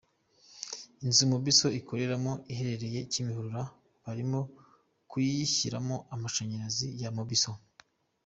Inzu 1.03 1.23
Mobisol 1.31 1.71
ikoreramo 1.81 2.33
iherereye 2.51 2.99
Kimihurura 3.11 3.63
barimo 4.03 4.39
kuyishyiramo 5.09 5.95
amashanyarazi 6.13 6.87
ya 7.01 7.09
Mobisol. 7.17 7.57